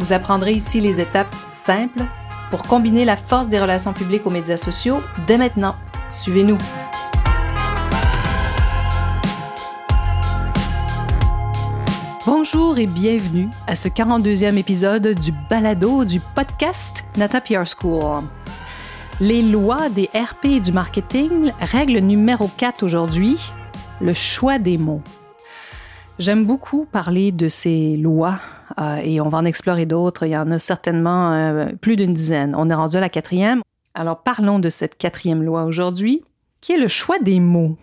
[0.00, 2.02] Vous apprendrez ici les étapes simples
[2.50, 5.76] pour combiner la force des relations publiques aux médias sociaux dès maintenant.
[6.10, 6.58] Suivez-nous.
[12.26, 18.24] Bonjour et bienvenue à ce 42e épisode du balado du podcast Nata PR School.
[19.20, 23.38] Les lois des RP et du marketing, règle numéro 4 aujourd'hui,
[24.00, 25.02] le choix des mots.
[26.18, 28.40] J'aime beaucoup parler de ces lois
[28.78, 30.24] euh, et on va en explorer d'autres.
[30.24, 32.54] Il y en a certainement euh, plus d'une dizaine.
[32.56, 33.62] On est rendu à la quatrième.
[33.94, 36.22] Alors parlons de cette quatrième loi aujourd'hui,
[36.60, 37.76] qui est le choix des mots.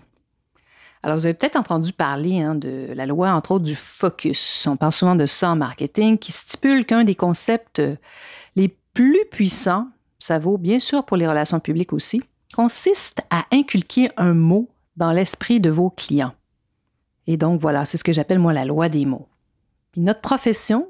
[1.04, 4.68] Alors vous avez peut-être entendu parler hein, de la loi, entre autres, du focus.
[4.68, 7.82] On parle souvent de ça en marketing, qui stipule qu'un des concepts
[8.56, 9.88] les plus puissants,
[10.20, 12.22] ça vaut bien sûr pour les relations publiques aussi,
[12.54, 16.34] consiste à inculquer un mot dans l'esprit de vos clients.
[17.28, 19.28] Et donc voilà, c'est ce que j'appelle moi la loi des mots.
[19.96, 20.88] Notre profession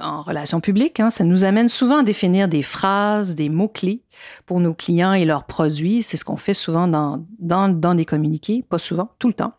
[0.00, 4.02] en relations publiques, hein, ça nous amène souvent à définir des phrases, des mots-clés
[4.46, 6.02] pour nos clients et leurs produits.
[6.02, 9.52] C'est ce qu'on fait souvent dans, dans, dans des communiqués, pas souvent, tout le temps.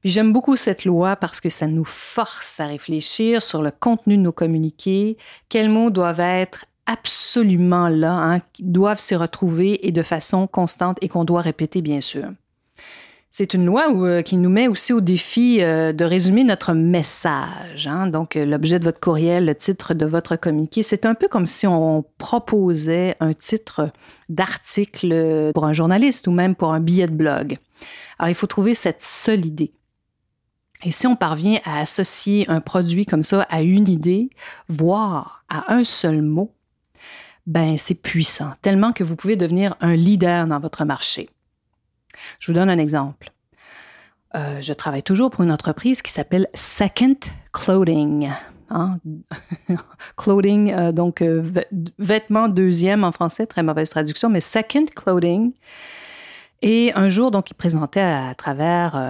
[0.00, 4.16] Puis j'aime beaucoup cette loi parce que ça nous force à réfléchir sur le contenu
[4.16, 5.16] de nos communiqués,
[5.48, 11.08] quels mots doivent être absolument là, hein, doivent se retrouver et de façon constante et
[11.08, 12.28] qu'on doit répéter bien sûr.
[13.30, 17.86] C'est une loi euh, qui nous met aussi au défi euh, de résumer notre message.
[17.86, 18.06] Hein.
[18.06, 21.46] Donc, euh, l'objet de votre courriel, le titre de votre communiqué, c'est un peu comme
[21.46, 23.90] si on proposait un titre
[24.30, 27.58] d'article pour un journaliste ou même pour un billet de blog.
[28.18, 29.72] Alors, il faut trouver cette seule idée.
[30.84, 34.30] Et si on parvient à associer un produit comme ça à une idée,
[34.68, 36.54] voire à un seul mot,
[37.46, 41.28] ben c'est puissant, tellement que vous pouvez devenir un leader dans votre marché.
[42.38, 43.32] Je vous donne un exemple.
[44.34, 47.16] Euh, je travaille toujours pour une entreprise qui s'appelle Second
[47.52, 48.30] Clothing.
[48.70, 48.98] Hein?
[50.18, 51.42] clothing, euh, donc euh,
[51.98, 55.52] vêtements deuxième en français, très mauvaise traduction, mais Second Clothing.
[56.60, 59.00] Et un jour, donc, il présentait à, travers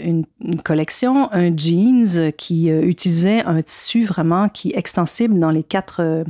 [0.00, 5.62] une, une, collection un jeans qui utilisait un tissu vraiment qui est extensible dans les
[5.62, 6.24] quatre,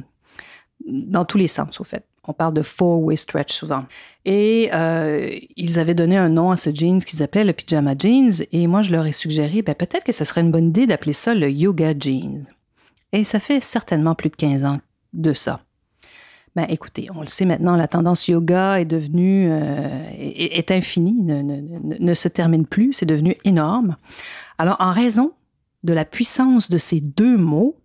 [0.84, 2.04] dans tous les sens, au fait.
[2.26, 3.84] On parle de four-way stretch souvent.
[4.24, 8.46] Et euh, ils avaient donné un nom à ce jeans qu'ils appelaient le pyjama jeans.
[8.52, 11.12] Et moi, je leur ai suggéré, ben, peut-être que ce serait une bonne idée d'appeler
[11.12, 12.46] ça le yoga jeans.
[13.12, 14.80] Et ça fait certainement plus de 15 ans
[15.12, 15.60] de ça.
[16.56, 21.42] Ben, écoutez, on le sait maintenant, la tendance yoga est devenue, euh, est, infinie, ne,
[21.42, 23.96] ne se termine plus, c'est devenu énorme.
[24.58, 25.32] Alors, en raison
[25.82, 27.76] de la puissance de ces deux mots,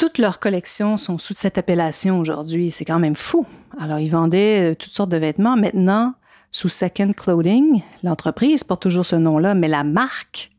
[0.00, 2.70] toutes leurs collections sont sous cette appellation aujourd'hui.
[2.70, 3.46] C'est quand même fou.
[3.78, 5.58] Alors, ils vendaient euh, toutes sortes de vêtements.
[5.58, 6.14] Maintenant,
[6.50, 10.52] sous Second Clothing, l'entreprise porte toujours ce nom-là, mais la marque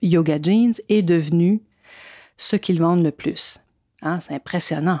[0.00, 1.60] Yoga Jeans est devenue
[2.38, 3.60] ce qu'ils vendent le plus.
[4.00, 5.00] Hein, c'est impressionnant.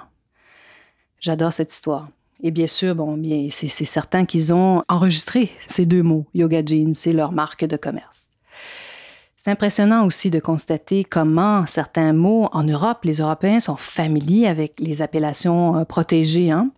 [1.18, 2.10] J'adore cette histoire.
[2.42, 6.92] Et bien sûr, bon, bien, c'est certain qu'ils ont enregistré ces deux mots, Yoga Jeans,
[6.92, 8.28] c'est leur marque de commerce.
[9.48, 14.78] C'est impressionnant aussi de constater comment certains mots en Europe, les Européens sont familiers avec
[14.78, 16.70] les appellations euh, protégées, hein?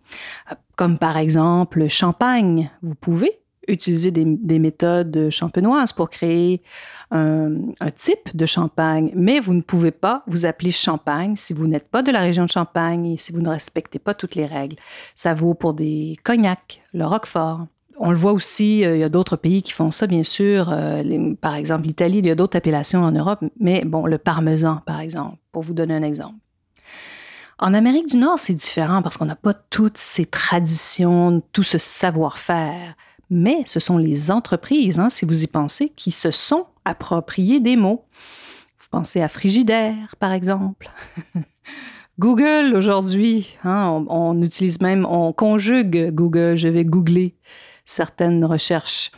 [0.77, 2.71] comme par exemple champagne.
[2.81, 6.61] Vous pouvez utiliser des, méthodes champenoises pour créer
[7.11, 7.57] un,
[7.97, 12.03] type de champagne, mais vous ne pouvez pas vous appeler champagne si vous n'êtes pas
[12.03, 14.77] de la région de Champagne et si vous ne respectez pas toutes les règles.
[15.13, 17.67] Ça vaut pour des cognacs, le roquefort,
[18.01, 20.69] on le voit aussi, euh, il y a d'autres pays qui font ça, bien sûr.
[20.71, 24.81] Euh, par exemple, l'Italie, il y a d'autres appellations en Europe, mais bon, le parmesan,
[24.87, 26.35] par exemple, pour vous donner un exemple.
[27.59, 31.77] En Amérique du Nord, c'est différent parce qu'on n'a pas toutes ces traditions, tout ce
[31.77, 32.95] savoir-faire.
[33.29, 37.75] Mais ce sont les entreprises, hein, si vous y pensez, qui se sont appropriées des
[37.75, 38.05] mots.
[38.79, 40.89] Vous pensez à frigidaire, par exemple.
[42.19, 47.35] Google, aujourd'hui, hein, on, on, utilise même, on conjugue Google, je vais googler
[47.91, 49.11] certaines recherches.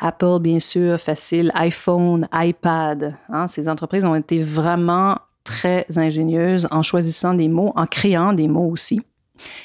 [0.00, 3.14] Apple, bien sûr, facile, iPhone, iPad.
[3.28, 8.48] Hein, ces entreprises ont été vraiment très ingénieuses en choisissant des mots, en créant des
[8.48, 9.02] mots aussi.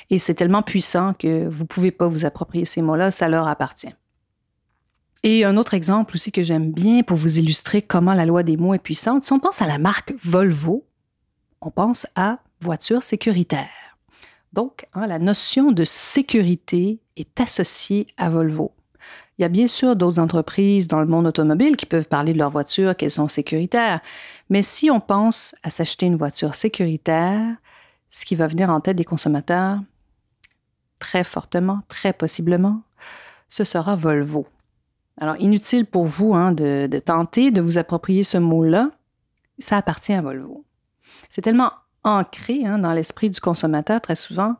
[0.10, 3.48] Et c'est tellement puissant que vous ne pouvez pas vous approprier ces mots-là, ça leur
[3.48, 3.94] appartient.
[5.24, 8.58] Et un autre exemple aussi que j'aime bien pour vous illustrer comment la loi des
[8.58, 10.86] mots est puissante, si on pense à la marque Volvo,
[11.62, 13.68] on pense à voiture sécuritaire.
[14.54, 18.71] Donc, hein, la notion de sécurité est associée à Volvo.
[19.38, 22.38] Il y a bien sûr d'autres entreprises dans le monde automobile qui peuvent parler de
[22.38, 24.01] leur voiture, qu'elles sont sécuritaires,
[24.50, 27.56] mais si on pense à s'acheter une voiture sécuritaire,
[28.10, 29.80] ce qui va venir en tête des consommateurs,
[31.00, 32.81] très fortement, très possiblement,
[33.48, 34.45] ce sera Volvo.
[35.19, 38.92] Alors, inutile pour vous hein, de, tenter de vous approprier ce mot-là,
[39.57, 40.63] ça appartient à Volvo.
[41.30, 41.72] C'est tellement
[42.04, 44.56] ancré hein, dans l'esprit du consommateur très souvent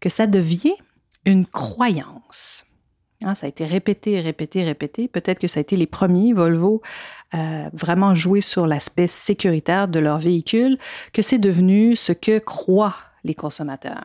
[0.00, 0.74] que ça devient
[1.24, 2.64] une croyance.
[3.24, 5.08] Hein, ça a été répété, répété, répété.
[5.08, 6.82] Peut-être que ça a été les premiers, Volvo,
[7.30, 10.78] à vraiment jouer sur l'aspect sécuritaire de leur véhicule,
[11.12, 14.04] que c'est devenu ce que croient les consommateurs.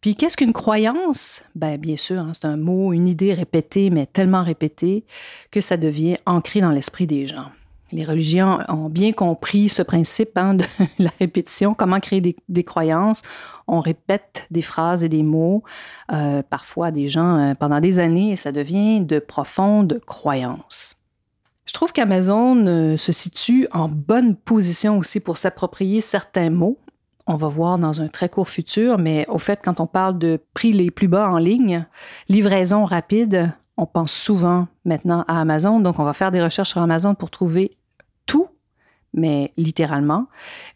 [0.00, 1.44] Puis qu'est-ce qu'une croyance?
[1.54, 5.04] Ben, bien sûr, hein, c'est un mot, une idée répétée, mais tellement répétée
[5.52, 7.50] que ça devient ancré dans l'esprit des gens.
[7.92, 10.64] Les religions ont bien compris ce principe hein, de
[10.98, 13.22] la répétition, comment créer des, croyances.
[13.68, 15.62] On répète des phrases et des mots,
[16.12, 20.96] euh, parfois des gens euh, pendant des années, et ça devient de profondes croyances.
[21.66, 26.78] Je trouve qu'Amazon euh, se situe en bonne position aussi pour s'approprier certains mots.
[27.26, 30.40] On va voir dans un très court futur, mais au fait, quand on parle de
[30.54, 31.86] prix les plus bas en ligne,
[32.28, 35.78] livraison rapide, on pense souvent maintenant à Amazon.
[35.78, 37.76] Donc, on va faire des recherches sur Amazon pour trouver
[38.26, 38.48] tout,
[39.14, 40.26] mais littéralement.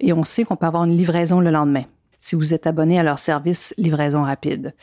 [0.01, 1.85] Et on sait qu'on peut avoir une livraison le lendemain
[2.19, 4.75] si vous êtes abonné à leur service livraison rapide.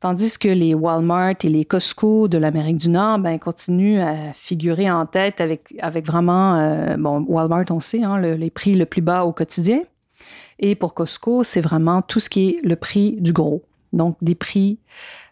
[0.00, 4.90] Tandis que les Walmart et les Costco de l'Amérique du Nord ben, continuent à figurer
[4.90, 5.72] en tête avec,
[6.06, 9.80] vraiment, euh, bon, Walmart, on sait, hein, les prix le plus bas au quotidien.
[10.58, 13.62] Et pour Costco, c'est vraiment tout ce qui est le prix du gros.
[13.92, 14.78] Donc, des prix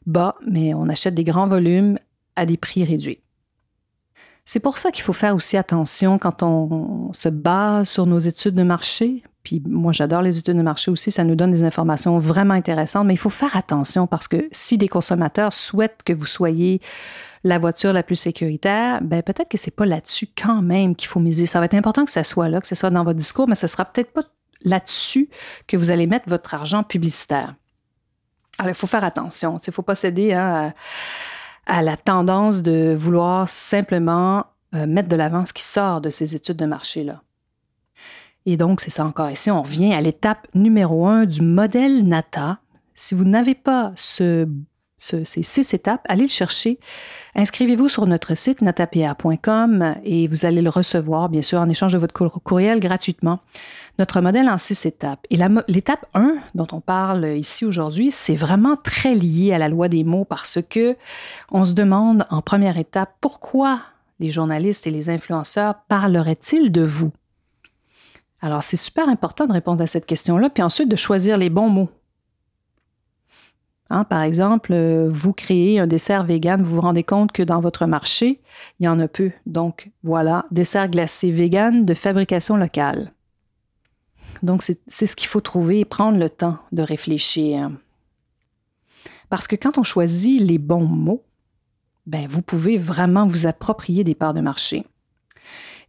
[0.06, 1.98] bas, mais on achète des grands volumes
[2.36, 3.20] à des prix réduits.
[4.44, 8.54] C'est pour ça qu'il faut faire aussi attention quand on se base sur nos études
[8.54, 9.22] de marché.
[9.44, 13.06] Puis moi, j'adore les études de marché aussi, ça nous donne des informations vraiment intéressantes,
[13.06, 16.80] mais il faut faire attention parce que si des consommateurs souhaitent que vous soyez
[17.44, 21.18] la voiture la plus sécuritaire, ben peut-être que c'est pas là-dessus quand même qu'il faut
[21.18, 21.46] miser.
[21.46, 23.56] Ça va être important que ça soit là, que ce soit dans votre discours, mais
[23.56, 24.22] ce sera peut-être pas
[24.64, 25.28] là-dessus
[25.66, 27.56] que vous allez mettre votre argent publicitaire.
[28.58, 29.56] Alors, il faut faire attention.
[29.58, 30.72] Il ne faut pas céder hein, à
[31.66, 36.34] à la tendance de vouloir simplement euh, mettre de l'avant ce qui sort de ces
[36.34, 37.22] études de marché-là.
[38.46, 42.58] Et donc, c'est ça encore ici, on revient à l'étape numéro un du modèle NATA.
[42.94, 44.48] Si vous n'avez pas ce
[45.02, 46.78] ces six étapes, allez le chercher.
[47.34, 51.98] Inscrivez-vous sur notre site natapr.com et vous allez le recevoir, bien sûr, en échange de
[51.98, 53.40] votre courriel gratuitement.
[53.98, 55.26] Notre modèle en six étapes.
[55.30, 55.38] Et
[55.68, 60.04] l'étape 1 dont on parle ici aujourd'hui, c'est vraiment très lié à la loi des
[60.04, 60.96] mots parce que
[61.50, 63.80] on se demande en première étape pourquoi
[64.20, 67.10] les journalistes et les influenceurs parleraient-ils de vous?
[68.40, 71.68] Alors, c'est super important de répondre à cette question-là, puis ensuite de choisir les bons
[71.68, 71.90] mots
[73.90, 77.60] Hein, par exemple, euh, vous créez un dessert vegan, vous vous rendez compte que dans
[77.60, 78.40] votre marché,
[78.80, 79.30] il y en a peu.
[79.44, 83.12] Donc voilà, dessert glacé vegan de fabrication locale.
[84.42, 87.70] Donc c'est ce qu'il faut trouver et prendre le temps de réfléchir.
[89.28, 91.22] Parce que quand on choisit les bons mots,
[92.06, 94.84] ben, vous pouvez vraiment vous approprier des parts de marché.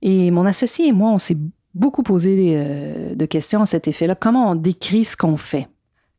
[0.02, 1.38] Et mon associé et moi, on s'est
[1.74, 4.16] beaucoup posé euh, de questions à cet effet-là.
[4.16, 5.68] Comment on décrit ce qu'on fait?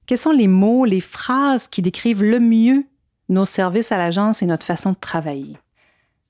[0.07, 2.85] Quels sont les mots, les phrases qui décrivent le mieux
[3.29, 5.57] nos services à l'agence et notre façon de travailler?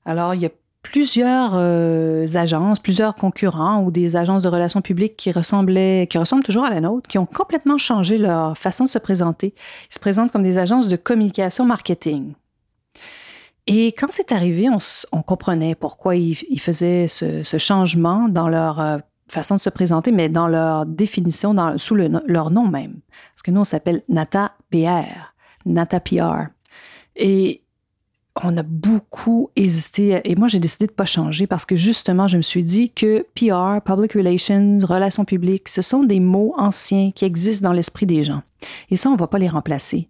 [0.05, 0.51] Alors, il y a
[0.81, 6.43] plusieurs euh, agences, plusieurs concurrents ou des agences de relations publiques qui ressemblaient, qui ressemblent
[6.43, 9.53] toujours à la nôtre, qui ont complètement changé leur façon de se présenter.
[9.89, 12.33] Ils se présentent comme des agences de communication marketing.
[13.67, 14.67] Et quand c'est arrivé,
[15.11, 20.29] on, comprenait pourquoi ils, faisaient ce, changement dans leur euh, façon de se présenter, mais
[20.29, 22.99] dans leur définition, dans, sous leur nom même.
[23.33, 25.33] Parce que nous, on s'appelle Nata PR,
[25.65, 26.49] Nata PR.
[27.15, 27.63] Et
[28.43, 30.21] on a beaucoup hésité.
[30.25, 32.89] Et moi, j'ai décidé de ne pas changer parce que justement, je me suis dit
[32.91, 38.05] que PR, Public Relations, Relations publiques, ce sont des mots anciens qui existent dans l'esprit
[38.05, 38.43] des gens.
[38.89, 40.09] Et ça, on ne va pas les remplacer.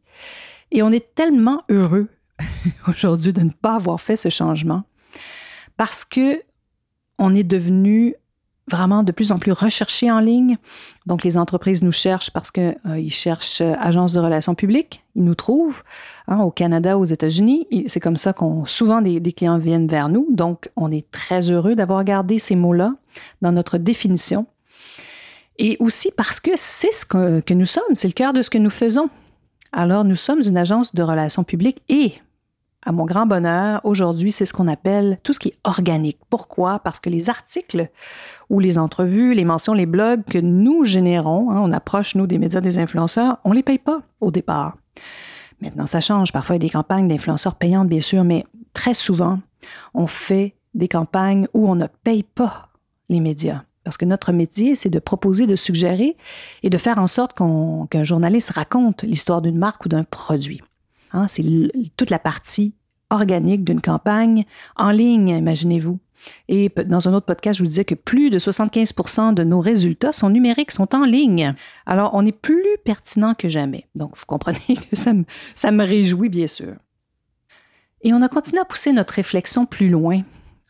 [0.72, 2.08] Et on est tellement heureux
[2.88, 4.84] aujourd'hui de ne pas avoir fait ce changement
[5.78, 6.42] parce que
[7.18, 8.16] on est devenu
[8.70, 10.58] vraiment de plus en plus recherchés en ligne.
[11.06, 15.04] Donc, les entreprises nous cherchent parce qu'ils euh, cherchent euh, agence de relations publiques.
[15.16, 15.84] Ils nous trouvent
[16.28, 17.68] hein, au Canada, aux États-Unis.
[17.88, 20.28] C'est comme ça qu'on souvent des, clients viennent vers nous.
[20.32, 22.96] Donc, on est très heureux d'avoir gardé ces mots-là
[23.42, 24.48] dans notre définition.
[25.58, 28.58] Et aussi parce que c'est ce que nous sommes, c'est le cœur de ce que
[28.58, 29.10] nous faisons.
[29.72, 32.14] Alors, nous sommes une agence de relations publiques et
[32.86, 36.20] à mon grand bonheur, aujourd'hui, c'est ce qu'on appelle tout ce qui est organique.
[36.30, 36.80] Pourquoi?
[36.80, 37.90] Parce que les articles
[38.50, 42.38] ou les entrevues, les mentions, les blogs que nous générons, hein, on approche, nous, des
[42.38, 44.78] médias des influenceurs, on ne les paye pas au départ.
[45.62, 46.32] Maintenant, ça change.
[46.32, 49.40] Parfois, il y a des campagnes d'influenceurs payantes, bien sûr, mais très souvent,
[49.96, 52.70] on fait des campagnes où on ne paye pas
[53.10, 53.64] les médias.
[53.84, 56.18] Parce que notre métier, c'est de proposer, de suggérer
[56.62, 60.62] et de faire en sorte qu'un journaliste raconte l'histoire d'une marque ou d'un produit.
[61.16, 61.44] Hein, c'est
[61.96, 62.74] toute la partie
[63.10, 64.44] organique d'une campagne
[64.76, 65.98] en ligne, imaginez-vous.
[66.50, 70.12] Et dans un autre podcast, je vous disais que plus de 75% de nos résultats
[70.12, 71.54] sont numériques, sont en ligne.
[71.86, 73.88] Alors, on est plus pertinent que jamais.
[73.96, 74.60] Donc, vous comprenez
[74.92, 75.24] que ça me,
[75.56, 76.74] ça me réjouit, bien sûr.
[78.02, 80.20] Et on a continué à pousser notre réflexion plus loin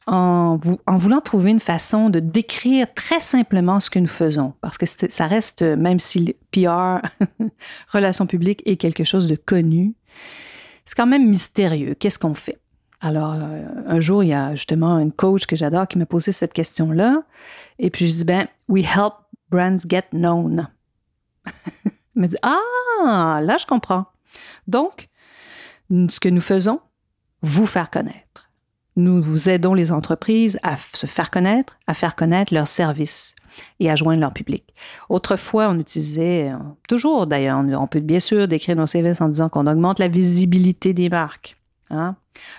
[0.06, 4.54] en, en, voulant trouver une façon de décrire très simplement ce que nous faisons.
[4.62, 7.00] Parce que ça reste, même si PR,
[7.92, 9.96] relations publiques, est quelque chose de connu,
[10.86, 11.95] c'est quand même mystérieux.
[11.95, 12.60] Qu'est-ce qu'on fait?
[13.01, 16.31] Alors, euh, un jour, il y a justement une coach que j'adore qui m'a posé
[16.31, 17.24] cette question-là.
[17.79, 19.13] Et puis, je dis, ben, we help
[19.50, 20.67] brands get known.
[21.86, 24.05] Elle me dit, ah, là, je comprends.
[24.67, 25.10] Donc,
[25.89, 26.79] ce que nous faisons,
[27.41, 28.45] vous faire connaître.
[28.98, 33.36] Nous vous aidons les entreprises à se faire connaître, à faire connaître leurs services
[33.80, 34.74] et à joindre leur public.
[35.10, 39.50] Autrefois, on utilisait, euh, toujours d'ailleurs, on peut bien sûr décrire nos services en disant
[39.50, 41.58] qu'on augmente la visibilité des marques,
[41.90, 42.16] hein,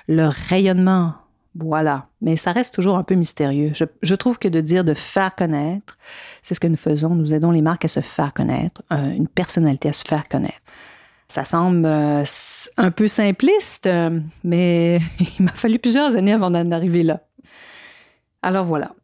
[0.09, 1.15] leur rayonnement,
[1.59, 2.09] voilà.
[2.21, 3.71] Mais ça reste toujours un peu mystérieux.
[3.73, 5.97] Je, je, trouve que de dire de faire connaître,
[6.43, 7.15] c'est ce que nous faisons.
[7.15, 10.61] Nous aidons les marques à se faire connaître, euh, une personnalité à se faire connaître.
[11.37, 12.25] Ça semble euh,
[12.79, 15.01] un peu simpliste, euh, mais
[15.39, 17.25] il m'a fallu plusieurs années avant d'en arriver là.
[18.41, 18.95] Alors voilà.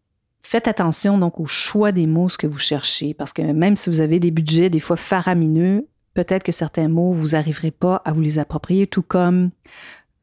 [0.43, 4.01] Faites attention donc au choix des mots que vous cherchez, parce que même si vous
[4.01, 8.23] avez des budgets des fois faramineux, peut-être que certains mots, vous n'arriverez pas à vous
[8.23, 9.51] les approprier, tout comme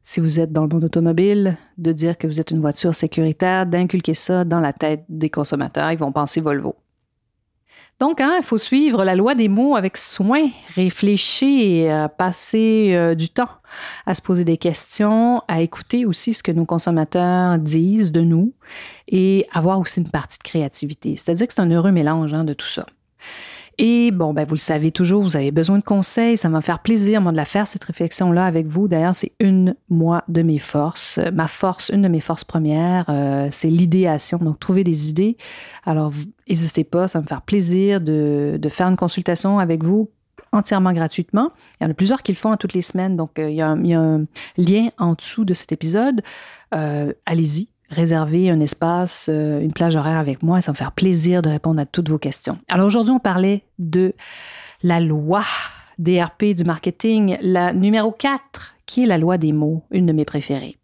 [0.02, 3.66] si vous êtes dans le monde automobile, de dire que vous êtes une voiture sécuritaire,
[3.66, 6.74] d'inculquer ça dans la tête des consommateurs, ils vont penser Volvo.
[7.98, 13.14] Donc, hein, il faut suivre la loi des mots avec soin, réfléchir euh, passer euh,
[13.14, 13.50] du temps
[14.06, 18.52] à se poser des questions, à écouter aussi ce que nos consommateurs disent de nous
[19.06, 21.16] et avoir aussi une partie de créativité.
[21.16, 22.86] C'est-à-dire que c'est un heureux mélange hein, de tout ça.
[23.82, 26.36] Et bon, ben, vous le savez toujours, vous avez besoin de conseils.
[26.36, 28.88] Ça va me faire plaisir, moi, de la faire, cette réflexion-là avec vous.
[28.88, 31.18] D'ailleurs, c'est une, moi, de mes forces.
[31.32, 34.36] Ma force, une de mes forces premières, euh, c'est l'idéation.
[34.36, 35.38] Donc, trouver des idées.
[35.86, 36.12] Alors,
[36.46, 40.10] n'hésitez pas, ça va me faire plaisir de, de faire une consultation avec vous
[40.52, 41.50] entièrement gratuitement.
[41.80, 43.62] Il y en a plusieurs qui le font toutes les semaines, donc euh, il, y
[43.62, 44.26] a, il, y a, un
[44.58, 46.20] lien en dessous de cet épisode.
[46.74, 51.42] Euh, Allez-y, réserver un espace, euh, une plage horaire avec moi ça me faire plaisir
[51.42, 52.58] de répondre à toutes vos questions.
[52.68, 54.14] Alors aujourd'hui, on parlait de
[54.82, 55.42] la loi
[55.98, 60.24] DRP du marketing, la numéro 4, qui est la loi des mots, une de mes
[60.24, 60.76] préférées.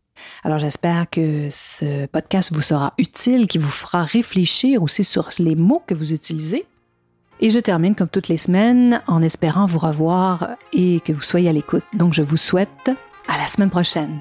[0.44, 5.54] Alors j'espère que ce podcast vous sera utile, qui vous fera réfléchir aussi sur les
[5.54, 6.66] mots que vous utilisez.
[7.40, 11.50] Et je termine comme toutes les semaines en espérant vous revoir et que vous soyez
[11.50, 11.84] à l'écoute.
[11.92, 12.90] Donc je vous souhaite
[13.28, 14.20] à la semaine prochaine.